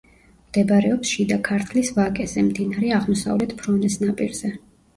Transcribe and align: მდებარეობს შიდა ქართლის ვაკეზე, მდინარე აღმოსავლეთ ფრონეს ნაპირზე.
მდებარეობს 0.45 1.11
შიდა 1.17 1.37
ქართლის 1.49 1.93
ვაკეზე, 1.99 2.47
მდინარე 2.49 2.91
აღმოსავლეთ 3.03 3.57
ფრონეს 3.63 4.03
ნაპირზე. 4.09 4.55